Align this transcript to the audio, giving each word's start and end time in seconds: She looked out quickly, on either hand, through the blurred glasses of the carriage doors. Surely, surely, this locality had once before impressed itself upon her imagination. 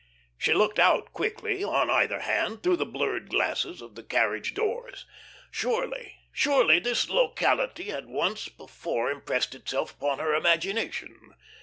She 0.35 0.55
looked 0.55 0.79
out 0.79 1.13
quickly, 1.13 1.63
on 1.63 1.91
either 1.91 2.21
hand, 2.21 2.63
through 2.63 2.77
the 2.77 2.87
blurred 2.87 3.29
glasses 3.29 3.83
of 3.83 3.93
the 3.93 4.01
carriage 4.01 4.55
doors. 4.55 5.05
Surely, 5.51 6.15
surely, 6.31 6.79
this 6.79 7.07
locality 7.07 7.91
had 7.91 8.07
once 8.07 8.49
before 8.49 9.11
impressed 9.11 9.53
itself 9.53 9.93
upon 9.93 10.17
her 10.17 10.33
imagination. 10.33 11.35